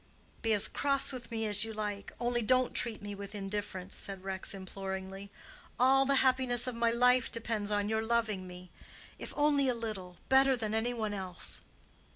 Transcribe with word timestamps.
"Be 0.41 0.51
as 0.53 0.67
cross 0.67 1.11
with 1.13 1.29
me 1.29 1.45
as 1.45 1.63
you 1.63 1.73
like—only 1.73 2.41
don't 2.41 2.73
treat 2.73 3.03
me 3.03 3.13
with 3.13 3.35
indifference," 3.35 3.93
said 3.95 4.23
Rex, 4.23 4.51
imploringly. 4.51 5.29
"All 5.77 6.07
the 6.07 6.15
happiness 6.25 6.65
of 6.65 6.73
my 6.73 6.89
life 6.89 7.31
depends 7.31 7.69
on 7.69 7.87
your 7.87 8.01
loving 8.01 8.47
me—if 8.47 9.31
only 9.37 9.67
a 9.69 9.75
little—better 9.75 10.57
than 10.57 10.73
any 10.73 10.95
one 10.95 11.13
else." 11.13 11.61